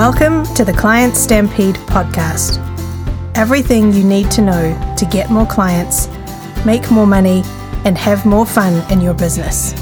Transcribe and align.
Welcome 0.00 0.46
to 0.54 0.64
the 0.64 0.72
Client 0.72 1.14
Stampede 1.14 1.74
podcast. 1.74 2.56
Everything 3.36 3.92
you 3.92 4.02
need 4.02 4.30
to 4.30 4.40
know 4.40 4.94
to 4.96 5.04
get 5.04 5.28
more 5.28 5.44
clients, 5.44 6.08
make 6.64 6.90
more 6.90 7.06
money, 7.06 7.42
and 7.84 7.98
have 7.98 8.24
more 8.24 8.46
fun 8.46 8.90
in 8.90 9.02
your 9.02 9.12
business. 9.12 9.74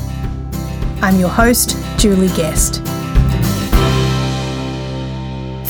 I'm 1.03 1.21
your 1.21 1.29
host, 1.29 1.77
Julie 1.99 2.35
Guest. 2.35 2.83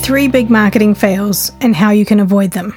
Three 0.02 0.28
big 0.28 0.48
marketing 0.48 0.94
fails 0.94 1.52
and 1.60 1.76
how 1.76 1.90
you 1.90 2.06
can 2.06 2.18
avoid 2.18 2.52
them. 2.52 2.74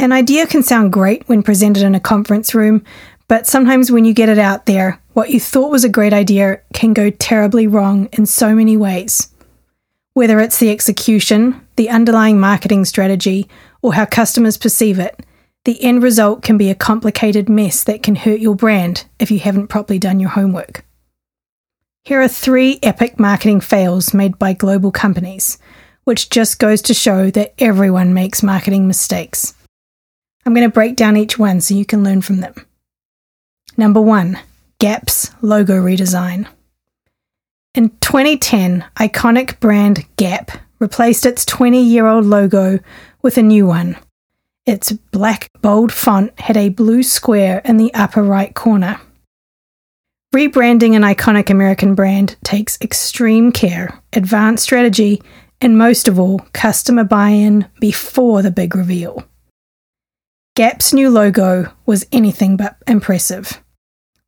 An 0.00 0.12
idea 0.12 0.46
can 0.46 0.62
sound 0.62 0.94
great 0.94 1.28
when 1.28 1.42
presented 1.42 1.82
in 1.82 1.94
a 1.94 2.00
conference 2.00 2.54
room, 2.54 2.84
but 3.28 3.46
sometimes 3.46 3.92
when 3.92 4.06
you 4.06 4.14
get 4.14 4.30
it 4.30 4.38
out 4.38 4.64
there, 4.64 4.98
what 5.12 5.28
you 5.28 5.38
thought 5.38 5.70
was 5.70 5.84
a 5.84 5.90
great 5.90 6.14
idea 6.14 6.62
can 6.72 6.94
go 6.94 7.10
terribly 7.10 7.66
wrong 7.66 8.08
in 8.12 8.24
so 8.24 8.54
many 8.54 8.78
ways. 8.78 9.28
Whether 10.14 10.40
it's 10.40 10.58
the 10.58 10.70
execution, 10.70 11.66
the 11.76 11.88
underlying 11.88 12.38
marketing 12.38 12.84
strategy, 12.84 13.48
or 13.80 13.94
how 13.94 14.04
customers 14.04 14.58
perceive 14.58 14.98
it, 14.98 15.24
the 15.64 15.82
end 15.82 16.02
result 16.02 16.42
can 16.42 16.58
be 16.58 16.70
a 16.70 16.74
complicated 16.74 17.48
mess 17.48 17.84
that 17.84 18.02
can 18.02 18.16
hurt 18.16 18.40
your 18.40 18.54
brand 18.54 19.06
if 19.18 19.30
you 19.30 19.38
haven't 19.38 19.68
properly 19.68 19.98
done 19.98 20.20
your 20.20 20.30
homework. 20.30 20.84
Here 22.04 22.20
are 22.20 22.28
three 22.28 22.80
epic 22.82 23.18
marketing 23.20 23.60
fails 23.60 24.12
made 24.12 24.38
by 24.38 24.54
global 24.54 24.90
companies, 24.90 25.56
which 26.04 26.30
just 26.30 26.58
goes 26.58 26.82
to 26.82 26.94
show 26.94 27.30
that 27.30 27.54
everyone 27.58 28.12
makes 28.12 28.42
marketing 28.42 28.88
mistakes. 28.88 29.54
I'm 30.44 30.52
going 30.52 30.66
to 30.66 30.72
break 30.72 30.96
down 30.96 31.16
each 31.16 31.38
one 31.38 31.60
so 31.60 31.74
you 31.74 31.84
can 31.84 32.02
learn 32.02 32.20
from 32.20 32.40
them. 32.40 32.54
Number 33.76 34.00
one 34.00 34.40
Gap's 34.80 35.30
logo 35.40 35.80
redesign. 35.80 36.48
In 37.74 37.88
2010, 38.00 38.84
iconic 38.96 39.58
brand 39.58 40.04
Gap 40.16 40.50
replaced 40.78 41.24
its 41.24 41.46
20 41.46 41.82
year 41.82 42.06
old 42.06 42.26
logo 42.26 42.78
with 43.22 43.38
a 43.38 43.42
new 43.42 43.66
one. 43.66 43.96
Its 44.66 44.92
black, 44.92 45.48
bold 45.62 45.90
font 45.90 46.38
had 46.38 46.58
a 46.58 46.68
blue 46.68 47.02
square 47.02 47.62
in 47.64 47.78
the 47.78 47.92
upper 47.94 48.22
right 48.22 48.54
corner. 48.54 49.00
Rebranding 50.34 50.94
an 50.94 51.02
iconic 51.02 51.48
American 51.48 51.94
brand 51.94 52.36
takes 52.44 52.78
extreme 52.82 53.52
care, 53.52 54.02
advanced 54.12 54.64
strategy, 54.64 55.22
and 55.62 55.78
most 55.78 56.08
of 56.08 56.18
all, 56.18 56.40
customer 56.52 57.04
buy 57.04 57.30
in 57.30 57.66
before 57.80 58.42
the 58.42 58.50
big 58.50 58.76
reveal. 58.76 59.24
Gap's 60.56 60.92
new 60.92 61.08
logo 61.08 61.72
was 61.86 62.06
anything 62.12 62.58
but 62.58 62.76
impressive. 62.86 63.62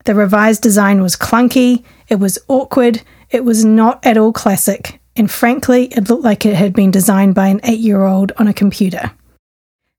The 0.07 0.15
revised 0.15 0.63
design 0.63 1.03
was 1.03 1.17
clunky, 1.17 1.85
it 2.09 2.17
was 2.17 2.39
awkward, 2.49 3.03
it 3.35 3.45
was 3.45 3.65
not 3.65 4.05
at 4.07 4.17
all 4.17 4.33
classic, 4.33 5.01
and 5.17 5.31
frankly, 5.31 5.87
it 5.87 6.09
looked 6.09 6.23
like 6.23 6.47
it 6.47 6.55
had 6.55 6.73
been 6.73 6.91
designed 6.91 7.35
by 7.35 7.49
an 7.49 7.61
eight 7.65 7.81
year 7.81 8.05
old 8.05 8.33
on 8.39 8.49
a 8.49 8.55
computer. 8.55 9.11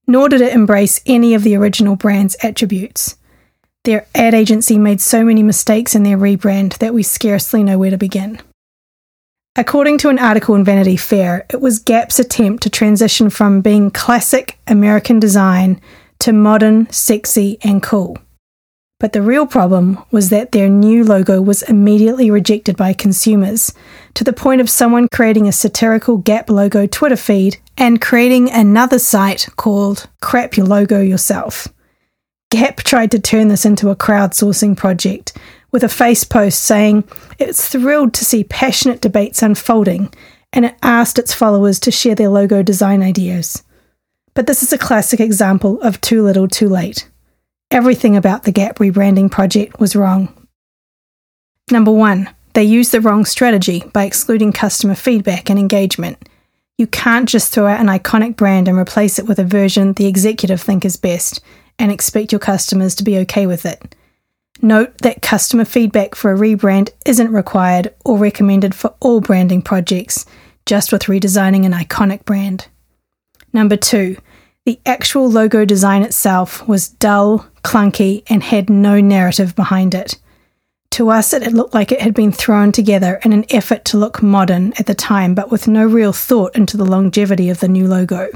Nor 0.08 0.30
did 0.30 0.42
it 0.42 0.54
embrace 0.54 1.02
any 1.06 1.34
of 1.34 1.44
the 1.44 1.56
original 1.56 1.96
brand's 1.96 2.38
attributes. 2.42 3.18
Their 3.84 4.08
ad 4.16 4.34
agency 4.34 4.78
made 4.78 5.02
so 5.02 5.24
many 5.24 5.44
mistakes 5.44 5.96
in 5.96 6.04
their 6.04 6.18
rebrand 6.18 6.78
that 6.78 6.94
we 6.94 7.04
scarcely 7.04 7.64
know 7.64 7.78
where 7.78 7.92
to 7.92 7.98
begin. 7.98 8.40
According 9.56 10.00
to 10.00 10.10
an 10.10 10.20
article 10.20 10.56
in 10.56 10.66
Vanity 10.66 10.98
Fair, 10.98 11.46
it 11.50 11.62
was 11.62 11.80
Gap's 11.80 12.20
attempt 12.20 12.64
to 12.64 12.70
transition 12.70 13.30
from 13.30 13.62
being 13.62 13.92
classic 13.92 14.60
American 14.68 15.20
design 15.20 15.80
to 16.20 16.34
modern, 16.34 16.90
sexy, 16.90 17.58
and 17.62 17.82
cool. 17.82 18.18
But 19.06 19.14
the 19.14 19.22
real 19.22 19.46
problem 19.46 20.00
was 20.10 20.30
that 20.30 20.52
their 20.52 20.68
new 20.68 21.04
logo 21.04 21.40
was 21.40 21.62
immediately 21.62 22.32
rejected 22.32 22.76
by 22.76 22.94
consumers, 22.94 23.72
to 24.16 24.24
the 24.24 24.34
point 24.34 24.62
of 24.62 24.68
someone 24.68 25.10
creating 25.14 25.48
a 25.48 25.52
satirical 25.52 26.18
Gap 26.18 26.50
logo 26.50 26.88
Twitter 26.88 27.16
feed 27.16 27.58
and 27.78 28.02
creating 28.02 28.50
another 28.50 28.98
site 28.98 29.48
called 29.58 30.10
Crap 30.24 30.58
Your 30.58 30.66
Logo 30.66 31.02
Yourself. 31.02 31.68
Gap 32.50 32.78
tried 32.78 33.12
to 33.12 33.20
turn 33.20 33.50
this 33.50 33.64
into 33.64 33.92
a 33.92 33.96
crowdsourcing 33.96 34.76
project, 34.76 35.38
with 35.72 35.84
a 35.84 35.88
face 35.88 36.24
post 36.24 36.64
saying 36.64 37.04
it's 37.38 37.70
thrilled 37.70 38.12
to 38.16 38.26
see 38.26 38.44
passionate 38.44 39.02
debates 39.02 39.44
unfolding, 39.44 40.12
and 40.52 40.66
it 40.66 40.76
asked 40.82 41.20
its 41.20 41.32
followers 41.32 41.80
to 41.82 41.92
share 41.92 42.16
their 42.16 42.30
logo 42.30 42.64
design 42.64 43.04
ideas. 43.04 43.62
But 44.34 44.48
this 44.48 44.64
is 44.64 44.74
a 44.74 44.80
classic 44.80 45.20
example 45.20 45.80
of 45.82 46.02
too 46.02 46.24
little 46.24 46.48
too 46.48 46.70
late. 46.70 47.08
Everything 47.76 48.16
about 48.16 48.44
the 48.44 48.54
Gap 48.54 48.78
rebranding 48.78 49.30
project 49.30 49.82
was 49.82 49.98
wrong. 49.98 50.34
Number 51.70 51.92
one, 51.92 52.34
they 52.54 52.64
used 52.64 52.94
the 52.94 53.02
wrong 53.02 53.26
strategy 53.26 53.84
by 53.92 54.06
excluding 54.06 54.54
customer 54.54 54.96
feedback 54.96 55.50
and 55.50 55.60
engagement. 55.60 56.30
You 56.78 56.88
can't 56.88 57.28
just 57.28 57.52
throw 57.52 57.68
out 57.68 57.82
an 57.82 57.88
iconic 57.88 58.38
brand 58.38 58.70
and 58.70 58.78
replace 58.78 59.20
it 59.20 59.28
with 59.28 59.40
a 59.40 59.44
version 59.44 59.92
the 59.92 60.06
executive 60.06 60.62
think 60.62 60.86
is 60.86 60.96
best 60.96 61.42
and 61.78 61.92
expect 61.92 62.32
your 62.32 62.40
customers 62.40 62.96
to 62.96 63.04
be 63.04 63.18
okay 63.18 63.46
with 63.46 63.66
it. 63.66 63.94
Note 64.62 64.98
that 65.00 65.22
customer 65.22 65.66
feedback 65.66 66.16
for 66.16 66.32
a 66.32 66.38
rebrand 66.38 66.92
isn't 67.06 67.34
required 67.34 67.94
or 68.06 68.18
recommended 68.18 68.74
for 68.74 68.96
all 69.02 69.20
branding 69.20 69.62
projects, 69.62 70.26
just 70.66 70.94
with 70.94 71.04
redesigning 71.04 71.66
an 71.66 71.74
iconic 71.74 72.24
brand. 72.24 72.70
Number 73.52 73.76
two, 73.76 74.16
the 74.66 74.80
actual 74.86 75.30
logo 75.30 75.64
design 75.64 76.02
itself 76.02 76.68
was 76.68 76.90
dull, 76.90 77.48
clunky, 77.64 78.24
and 78.28 78.42
had 78.42 78.70
no 78.70 79.00
narrative 79.00 79.56
behind 79.56 79.94
it. 79.94 80.20
To 80.92 81.10
us, 81.10 81.34
it 81.34 81.54
looked 81.54 81.74
like 81.74 81.92
it 81.92 82.02
had 82.02 82.14
been 82.14 82.32
thrown 82.32 82.72
together 82.72 83.20
in 83.24 83.34
an 83.34 83.46
effort 83.50 83.86
to 83.86 83.98
look 83.98 84.24
modern 84.24 84.74
at 84.80 84.88
the 84.88 84.96
time, 84.96 85.36
but 85.36 85.52
with 85.52 85.68
no 85.68 85.86
real 85.86 86.14
thought 86.14 86.56
into 86.56 86.78
the 86.78 86.86
longevity 86.86 87.50
of 87.50 87.60
the 87.60 87.68
new 87.68 87.88
logo. 87.88 88.30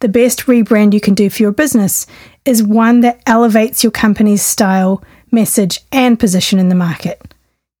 The 0.00 0.08
best 0.08 0.46
rebrand 0.46 0.92
you 0.92 1.00
can 1.00 1.14
do 1.14 1.28
for 1.28 1.42
your 1.42 1.52
business 1.52 2.06
is 2.44 2.62
one 2.62 3.00
that 3.00 3.20
elevates 3.26 3.84
your 3.84 3.90
company's 3.90 4.42
style, 4.42 5.04
message, 5.30 5.80
and 5.92 6.18
position 6.18 6.58
in 6.58 6.68
the 6.68 6.74
market. 6.74 7.34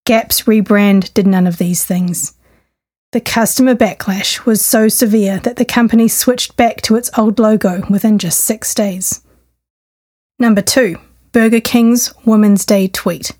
Gap's 0.04 0.42
rebrand 0.42 1.12
did 1.14 1.26
none 1.26 1.46
of 1.46 1.58
these 1.58 1.84
things. 1.84 2.34
The 3.12 3.20
customer 3.22 3.74
backlash 3.74 4.44
was 4.44 4.62
so 4.62 4.88
severe 4.88 5.38
that 5.38 5.56
the 5.56 5.64
company 5.64 6.08
switched 6.08 6.56
back 6.56 6.82
to 6.82 6.96
its 6.96 7.10
old 7.16 7.38
logo 7.38 7.86
within 7.88 8.18
just 8.18 8.40
six 8.40 8.74
days. 8.74 9.22
Number 10.38 10.60
two, 10.60 10.98
Burger 11.32 11.60
King's 11.60 12.12
Women's 12.26 12.66
Day 12.66 12.86
tweet. 12.86 13.32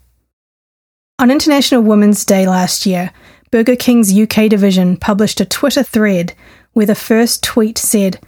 On 1.19 1.31
International 1.31 1.83
Women's 1.83 2.25
Day 2.25 2.47
last 2.47 2.87
year, 2.87 3.12
Burger 3.51 3.77
King's 3.77 4.17
UK 4.17 4.49
division 4.49 4.97
published 4.97 5.39
a 5.39 5.45
Twitter 5.45 5.83
thread 5.83 6.33
where 6.73 6.87
the 6.87 6.95
first 6.95 7.43
tweet 7.43 7.77
said, 7.77 8.19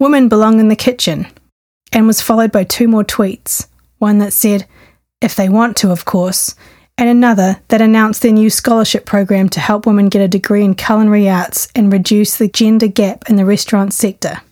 Women 0.00 0.28
belong 0.28 0.58
in 0.58 0.66
the 0.66 0.74
kitchen, 0.74 1.28
and 1.92 2.08
was 2.08 2.20
followed 2.20 2.50
by 2.50 2.64
two 2.64 2.88
more 2.88 3.04
tweets. 3.04 3.68
One 3.98 4.18
that 4.18 4.32
said, 4.32 4.66
If 5.20 5.36
they 5.36 5.48
want 5.48 5.76
to, 5.76 5.92
of 5.92 6.04
course, 6.04 6.56
and 6.98 7.08
another 7.08 7.60
that 7.68 7.80
announced 7.80 8.22
their 8.22 8.32
new 8.32 8.50
scholarship 8.50 9.06
program 9.06 9.48
to 9.50 9.60
help 9.60 9.86
women 9.86 10.08
get 10.08 10.20
a 10.20 10.28
degree 10.28 10.64
in 10.64 10.74
culinary 10.74 11.28
arts 11.28 11.68
and 11.76 11.92
reduce 11.92 12.36
the 12.36 12.48
gender 12.48 12.88
gap 12.88 13.30
in 13.30 13.36
the 13.36 13.44
restaurant 13.44 13.94
sector. 13.94 14.42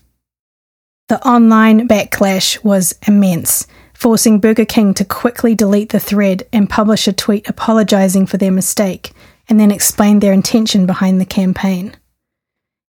The 1.09 1.21
online 1.27 1.89
backlash 1.89 2.62
was 2.65 2.95
immense, 3.07 3.67
forcing 3.95 4.39
Burger 4.39 4.65
King 4.65 4.95
to 4.95 5.05
quickly 5.05 5.57
delete 5.57 5.91
the 5.91 6.01
thread 6.01 6.45
and 6.53 6.71
publish 6.71 7.09
a 7.09 7.12
tweet 7.12 7.49
apologising 7.49 8.27
for 8.27 8.37
their 8.37 8.53
mistake, 8.53 9.13
and 9.49 9.59
then 9.59 9.73
explain 9.73 10.21
their 10.21 10.33
intention 10.33 10.87
behind 10.87 11.21
the 11.21 11.27
campaign. 11.27 11.97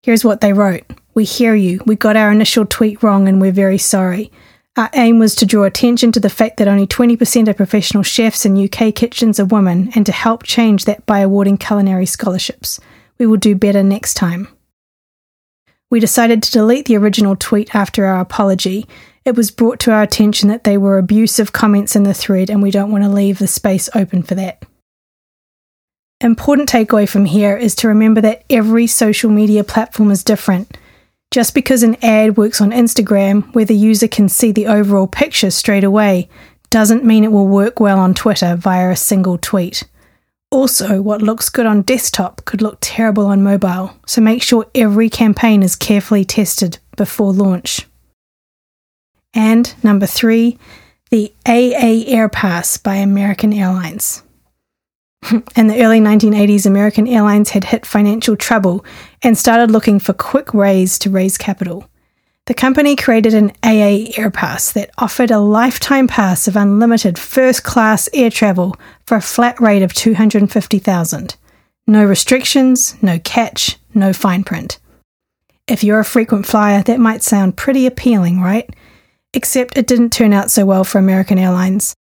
Here's 0.04 0.24
what 0.24 0.42
they 0.42 0.54
wrote 0.54 0.84
We 1.16 1.24
hear 1.26 1.56
you. 1.56 1.82
We 1.86 1.96
got 1.96 2.16
our 2.16 2.32
initial 2.32 2.66
tweet 2.66 3.02
wrong 3.02 3.28
and 3.28 3.42
we're 3.42 3.52
very 3.52 3.80
sorry. 3.80 4.32
Our 4.78 4.92
aim 4.94 5.18
was 5.18 5.34
to 5.36 5.46
draw 5.48 5.64
attention 5.64 6.12
to 6.12 6.20
the 6.20 6.30
fact 6.30 6.58
that 6.58 6.68
only 6.68 6.86
20% 6.86 7.48
of 7.48 7.58
professional 7.58 8.04
chefs 8.04 8.46
in 8.46 8.64
UK 8.64 8.94
kitchens 8.94 9.40
are 9.40 9.46
women 9.46 9.90
and 9.96 10.06
to 10.06 10.12
help 10.12 10.44
change 10.44 10.86
that 10.86 11.04
by 11.08 11.20
awarding 11.20 11.58
culinary 11.58 12.06
scholarships. 12.06 12.80
We 13.18 13.26
will 13.26 13.38
do 13.38 13.56
better 13.56 13.82
next 13.82 14.14
time. 14.14 14.48
We 15.90 16.00
decided 16.00 16.44
to 16.44 16.52
delete 16.52 16.86
the 16.86 16.98
original 16.98 17.36
tweet 17.36 17.74
after 17.74 18.06
our 18.06 18.20
apology. 18.20 18.86
It 19.26 19.36
was 19.36 19.50
brought 19.50 19.80
to 19.80 19.92
our 19.92 20.04
attention 20.04 20.48
that 20.50 20.64
they 20.64 20.78
were 20.78 21.00
abusive 21.00 21.54
comments 21.54 21.96
in 21.96 22.04
the 22.04 22.14
thread, 22.14 22.52
and 22.52 22.62
we 22.62 22.70
don't 22.70 22.92
want 22.92 23.04
to 23.04 23.10
leave 23.10 23.40
the 23.40 23.48
space 23.48 23.90
open 23.96 24.22
for 24.22 24.36
that. 24.36 24.64
Important 26.22 26.70
takeaway 26.70 27.10
from 27.10 27.26
here 27.26 27.58
is 27.58 27.74
to 27.76 27.88
remember 27.88 28.22
that 28.22 28.44
every 28.50 28.86
social 28.86 29.32
media 29.32 29.64
platform 29.64 30.12
is 30.12 30.24
different. 30.24 30.78
Just 31.32 31.54
because 31.54 31.84
an 31.84 31.98
ad 32.02 32.38
works 32.38 32.62
on 32.62 32.72
Instagram, 32.72 33.54
where 33.54 33.66
the 33.66 33.76
user 33.76 34.08
can 34.08 34.30
see 34.30 34.52
the 34.52 34.68
overall 34.68 35.08
picture 35.08 35.52
straight 35.52 35.84
away, 35.84 36.30
doesn't 36.70 37.04
mean 37.04 37.24
it 37.24 37.32
will 37.32 37.48
work 37.48 37.80
well 37.80 38.00
on 38.00 38.14
Twitter 38.14 38.56
via 38.56 38.90
a 38.90 38.96
single 38.96 39.38
tweet. 39.38 39.84
Also, 40.50 41.02
what 41.02 41.22
looks 41.22 41.50
good 41.50 41.66
on 41.66 41.82
desktop 41.82 42.46
could 42.46 42.62
look 42.62 42.78
terrible 42.80 43.26
on 43.26 43.44
mobile, 43.44 43.94
so 44.06 44.22
make 44.22 44.42
sure 44.42 44.66
every 44.74 45.10
campaign 45.10 45.62
is 45.62 45.76
carefully 45.76 46.24
tested 46.24 46.80
before 46.96 47.34
launch. 47.34 47.86
And 49.34 49.74
number 49.84 50.06
three, 50.06 50.58
the 51.10 51.34
AA 51.46 52.04
Air 52.08 52.30
Pass 52.30 52.78
by 52.78 52.96
American 52.96 53.52
Airlines. 53.52 54.24
In 55.56 55.68
the 55.68 55.84
early 55.84 56.00
1980s, 56.00 56.66
American 56.66 57.08
Airlines 57.08 57.50
had 57.50 57.66
hit 57.66 57.86
financial 57.86 58.36
trouble 58.36 58.86
and 59.22 59.38
started 59.38 59.72
looking 59.72 60.00
for 60.00 60.14
quick 60.14 60.54
ways 60.54 60.98
to 61.00 61.10
raise 61.10 61.38
capital. 61.38 61.90
The 62.46 62.54
company 62.54 62.96
created 62.96 63.34
an 63.34 63.52
AA 63.62 64.12
Air 64.16 64.32
Pass 64.32 64.72
that 64.72 64.92
offered 64.98 65.32
a 65.32 65.40
lifetime 65.40 66.08
pass 66.08 66.48
of 66.48 66.56
unlimited 66.56 67.20
first 67.20 67.66
class 67.66 68.08
air 68.14 68.30
travel 68.30 68.74
for 69.06 69.18
a 69.18 69.22
flat 69.22 69.60
rate 69.60 69.84
of 69.84 69.94
250,000. 69.94 71.36
No 71.88 72.06
restrictions, 72.06 72.96
no 73.02 73.20
catch, 73.20 73.78
no 73.94 74.14
fine 74.14 74.46
print. 74.46 74.80
If 75.68 75.84
you're 75.84 76.00
a 76.00 76.06
frequent 76.06 76.46
flyer, 76.46 76.84
that 76.84 77.02
might 77.02 77.22
sound 77.22 77.58
pretty 77.58 77.86
appealing, 77.86 78.40
right? 78.40 78.70
Except 79.34 79.78
it 79.78 79.88
didn't 79.88 80.14
turn 80.14 80.32
out 80.32 80.50
so 80.50 80.66
well 80.66 80.86
for 80.86 81.00
American 81.00 81.38
Airlines. 81.38 81.97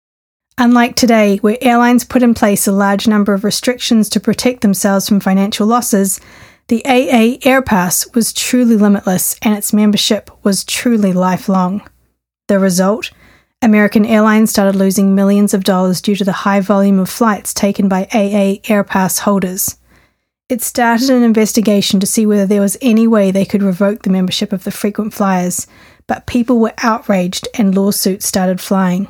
Unlike 0.58 0.96
today, 0.96 1.38
where 1.38 1.56
airlines 1.60 2.04
put 2.04 2.22
in 2.22 2.34
place 2.34 2.66
a 2.66 2.72
large 2.72 3.08
number 3.08 3.32
of 3.32 3.44
restrictions 3.44 4.08
to 4.10 4.20
protect 4.20 4.60
themselves 4.60 5.08
from 5.08 5.20
financial 5.20 5.66
losses, 5.66 6.20
the 6.69 6.84
AA 6.84 7.38
AirPass 7.40 8.14
was 8.14 8.32
truly 8.32 8.76
limitless 8.76 9.37
and 9.43 9.54
its 9.54 9.72
membership 9.72 10.31
was 10.44 10.64
truly 10.64 11.12
lifelong. 11.12 11.82
The 12.49 12.58
result? 12.58 13.10
American 13.62 14.04
Airlines 14.04 14.50
started 14.50 14.75
losing 14.75 15.14
millions 15.14 15.54
of 15.54 15.64
dollars 15.64 16.00
due 16.00 16.16
to 16.16 16.25
the 16.25 16.32
high 16.32 16.60
volume 16.60 16.98
of 16.98 17.08
flights 17.08 17.55
taken 17.55 17.88
by 17.88 18.02
AA 18.12 18.58
AirPass 18.66 19.20
holders. 19.20 19.76
It 20.48 20.62
started 20.62 21.10
an 21.10 21.22
investigation 21.22 22.00
to 22.00 22.06
see 22.06 22.26
whether 22.26 22.44
there 22.46 22.60
was 22.60 22.76
any 22.82 23.06
way 23.06 23.31
they 23.31 23.44
could 23.44 23.62
revoke 23.62 24.02
the 24.02 24.10
membership 24.10 24.52
of 24.52 24.64
the 24.64 24.70
frequent 24.70 25.14
flyers, 25.14 25.66
but 26.06 26.26
people 26.26 26.58
were 26.58 26.75
outraged 26.82 27.48
and 27.55 27.75
lawsuits 27.75 28.26
started 28.26 28.60
flying. 28.60 29.08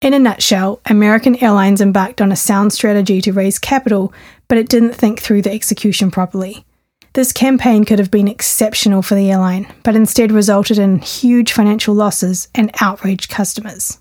In 0.00 0.14
a 0.14 0.18
nutshell, 0.18 0.80
American 0.86 1.36
Airlines 1.44 1.82
embarked 1.82 2.22
on 2.22 2.32
a 2.32 2.36
sound 2.36 2.72
strategy 2.72 3.20
to 3.20 3.34
raise 3.34 3.58
capital, 3.58 4.14
but 4.48 4.56
it 4.56 4.70
didn't 4.70 4.94
think 4.94 5.20
through 5.20 5.42
the 5.42 5.52
execution 5.52 6.10
properly. 6.10 6.64
This 7.12 7.32
campaign 7.32 7.84
could 7.84 7.98
have 7.98 8.10
been 8.10 8.26
exceptional 8.26 9.02
for 9.02 9.14
the 9.14 9.30
airline, 9.30 9.70
but 9.82 9.94
instead 9.94 10.32
resulted 10.32 10.78
in 10.78 11.00
huge 11.00 11.52
financial 11.52 11.94
losses 11.94 12.48
and 12.54 12.70
outraged 12.80 13.28
customers. 13.28 13.98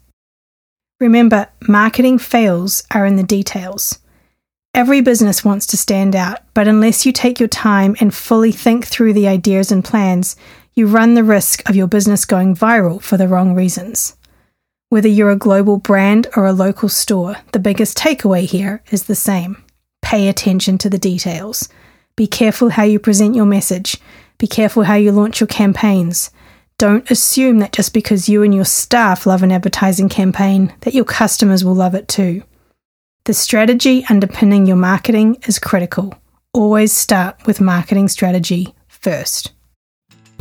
Remember, 1.01 1.49
marketing 1.67 2.17
fails 2.17 2.83
are 2.91 3.05
in 3.05 3.17
the 3.17 3.23
details. 3.23 3.99
Every 4.73 5.01
business 5.01 5.43
wants 5.43 5.65
to 5.67 5.77
stand 5.77 6.15
out, 6.15 6.39
but 6.53 6.69
unless 6.69 7.05
you 7.05 7.11
take 7.11 7.41
your 7.41 7.49
time 7.49 7.97
and 7.99 8.15
fully 8.15 8.53
think 8.53 8.87
through 8.87 9.13
the 9.13 9.27
ideas 9.27 9.69
and 9.69 9.83
plans, 9.83 10.37
you 10.75 10.87
run 10.87 11.15
the 11.15 11.25
risk 11.25 11.67
of 11.67 11.75
your 11.75 11.87
business 11.87 12.23
going 12.23 12.55
viral 12.55 13.01
for 13.01 13.17
the 13.17 13.27
wrong 13.27 13.53
reasons. 13.53 14.15
Whether 14.91 15.07
you're 15.07 15.29
a 15.29 15.35
global 15.35 15.77
brand 15.77 16.25
or 16.35 16.47
a 16.47 16.51
local 16.51 16.89
store, 16.89 17.35
the 17.51 17.59
biggest 17.59 17.95
takeaway 17.95 18.45
here 18.45 18.81
is 18.89 19.03
the 19.03 19.13
same. 19.13 19.63
Pay 20.01 20.27
attention 20.27 20.79
to 20.79 20.89
the 20.89 20.97
details. 20.97 21.69
Be 22.15 22.25
careful 22.25 22.69
how 22.69 22.85
you 22.85 22.97
present 22.97 23.35
your 23.35 23.45
message. 23.45 23.97
Be 24.39 24.47
careful 24.47 24.81
how 24.81 24.95
you 24.95 25.11
launch 25.11 25.41
your 25.41 25.47
campaigns. 25.47 26.31
Don't 26.79 27.11
assume 27.11 27.59
that 27.59 27.71
just 27.71 27.93
because 27.93 28.27
you 28.27 28.41
and 28.41 28.55
your 28.55 28.65
staff 28.65 29.27
love 29.27 29.43
an 29.43 29.51
advertising 29.51 30.09
campaign, 30.09 30.73
that 30.81 30.95
your 30.95 31.05
customers 31.05 31.63
will 31.63 31.75
love 31.75 31.93
it 31.93 32.07
too. 32.07 32.41
The 33.25 33.35
strategy 33.35 34.03
underpinning 34.09 34.65
your 34.65 34.75
marketing 34.75 35.37
is 35.45 35.59
critical. 35.59 36.15
Always 36.51 36.91
start 36.91 37.45
with 37.45 37.61
marketing 37.61 38.07
strategy 38.07 38.73
first. 38.87 39.51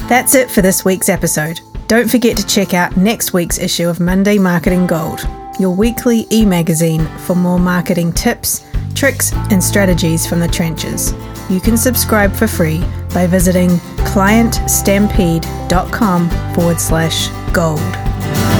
That's 0.09 0.35
it 0.35 0.51
for 0.51 0.63
this 0.63 0.87
week's 0.87 1.11
episode. 1.11 1.61
Don't 1.89 2.09
forget 2.11 2.37
to 2.37 2.47
check 2.47 2.75
out 2.75 2.99
next 2.99 3.33
week's 3.33 3.59
issue 3.59 3.89
of 3.89 3.99
Monday 3.99 4.37
Marketing 4.37 4.87
Gold, 4.87 5.27
your 5.59 5.75
weekly 5.75 6.27
e 6.31 6.45
magazine 6.45 7.07
for 7.21 7.35
more 7.35 7.59
marketing 7.59 8.13
tips, 8.13 8.63
tricks, 8.95 9.33
and 9.51 9.65
strategies 9.65 10.27
from 10.27 10.39
the 10.39 10.49
trenches. 10.49 11.15
You 11.49 11.63
can 11.63 11.79
subscribe 11.79 12.35
for 12.35 12.47
free 12.47 12.85
by 13.15 13.27
visiting 13.27 13.71
clientstampede.com 14.05 16.55
forward 16.55 16.79
slash 16.79 17.29
gold. 17.55 18.58